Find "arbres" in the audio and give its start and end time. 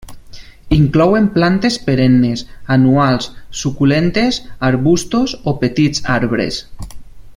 6.17-6.63